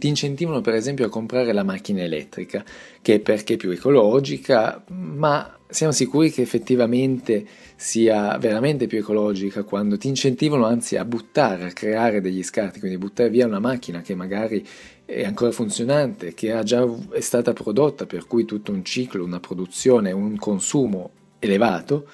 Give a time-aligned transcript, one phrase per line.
[0.00, 2.64] Ti incentivano per esempio a comprare la macchina elettrica,
[3.02, 9.64] che è perché è più ecologica, ma siamo sicuri che effettivamente sia veramente più ecologica
[9.64, 14.00] quando ti incentivano anzi a buttare, a creare degli scarti, quindi buttare via una macchina
[14.00, 14.64] che magari
[15.04, 20.12] è ancora funzionante, che già, è stata prodotta, per cui tutto un ciclo, una produzione,
[20.12, 21.10] un consumo
[21.40, 22.06] elevato,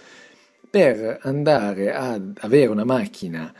[0.70, 3.52] per andare ad avere una macchina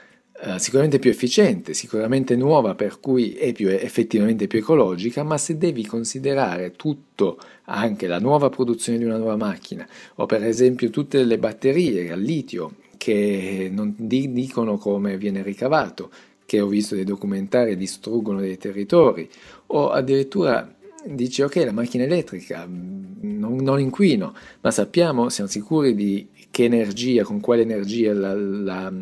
[0.43, 5.57] eh, sicuramente più efficiente, sicuramente nuova, per cui è più, effettivamente più ecologica, ma se
[5.57, 11.23] devi considerare tutto, anche la nuova produzione di una nuova macchina, o per esempio tutte
[11.23, 16.11] le batterie al litio che non dicono come viene ricavato,
[16.45, 19.29] che ho visto dei documentari distruggono dei territori,
[19.67, 20.69] o addirittura
[21.07, 27.23] dici ok la macchina elettrica non, non, inquino, ma sappiamo, siamo sicuri di che energia,
[27.23, 28.93] con quale energia la, la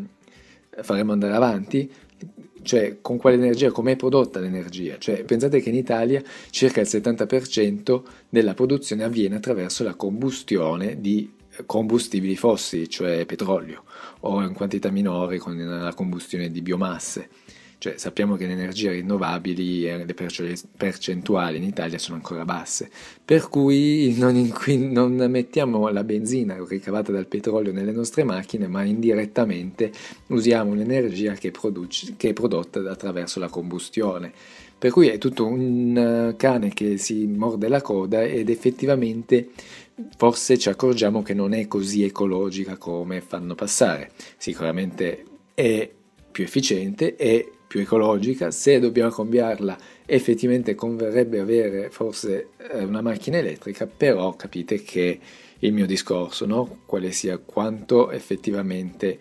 [0.81, 1.91] faremo andare avanti,
[2.63, 4.97] cioè con quale energia, com'è prodotta l'energia.
[4.99, 11.31] Cioè, pensate che in Italia circa il 70% della produzione avviene attraverso la combustione di
[11.67, 13.85] combustibili fossili, cioè petrolio,
[14.21, 17.29] o in quantità minore con la combustione di biomasse.
[17.83, 22.89] Cioè, sappiamo che le energie rinnovabili e le percentuali in Italia sono ancora basse,
[23.25, 28.85] per cui non, inquin- non mettiamo la benzina ricavata dal petrolio nelle nostre macchine, ma
[28.85, 29.91] indirettamente
[30.29, 34.31] usiamo un'energia che, produce, che è prodotta attraverso la combustione.
[34.79, 39.49] Per cui è tutto un cane che si morde la coda ed effettivamente
[40.17, 44.13] forse ci accorgiamo che non è così ecologica come fanno passare.
[44.37, 45.91] Sicuramente è
[46.33, 53.39] più efficiente e più ecologica, se dobbiamo cambiarla effettivamente converrebbe avere forse eh, una macchina
[53.39, 55.19] elettrica, però capite che
[55.61, 56.81] il mio discorso, no?
[56.85, 59.19] quale sia quanto effettivamente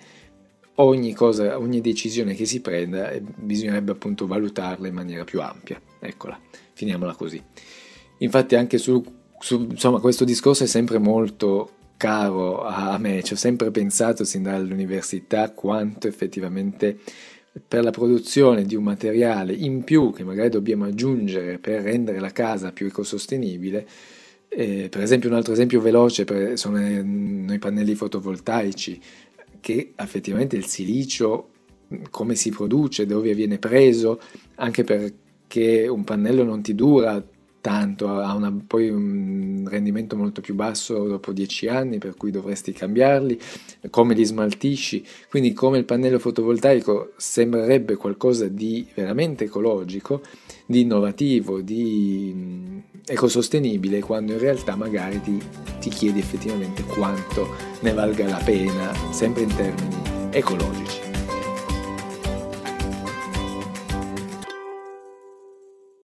[0.76, 5.80] ogni cosa, ogni decisione che si prenda eh, bisognerebbe appunto valutarla in maniera più ampia.
[6.00, 6.40] Eccola,
[6.74, 7.42] finiamola così.
[8.18, 9.04] Infatti anche su,
[9.40, 11.72] su insomma, questo discorso è sempre molto
[12.02, 16.98] caro a me, ci ho sempre pensato sin dall'università quanto effettivamente
[17.68, 22.32] per la produzione di un materiale in più che magari dobbiamo aggiungere per rendere la
[22.32, 23.88] casa più ecosostenibile,
[24.50, 29.00] eh, per esempio un altro esempio veloce per, sono i pannelli fotovoltaici,
[29.60, 31.50] che effettivamente il silicio
[32.10, 34.20] come si produce, dove viene preso,
[34.56, 37.24] anche perché un pannello non ti dura
[37.62, 42.74] tanto, ha una, poi un rendimento molto più basso dopo 10 anni, per cui dovresti
[42.74, 43.40] cambiarli,
[43.90, 50.22] come li smaltisci, quindi come il pannello fotovoltaico sembrerebbe qualcosa di veramente ecologico,
[50.66, 55.40] di innovativo, di mm, ecosostenibile, quando in realtà magari ti,
[55.80, 57.48] ti chiedi effettivamente quanto
[57.82, 59.96] ne valga la pena, sempre in termini
[60.32, 61.11] ecologici.